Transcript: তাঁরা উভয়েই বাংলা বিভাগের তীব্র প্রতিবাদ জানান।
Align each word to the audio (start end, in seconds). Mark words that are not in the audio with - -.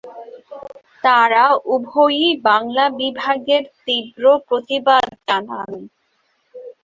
তাঁরা 1.03 1.43
উভয়েই 1.73 2.29
বাংলা 2.47 2.85
বিভাগের 2.99 3.63
তীব্র 3.83 4.23
প্রতিবাদ 4.47 5.05
জানান। 5.27 5.71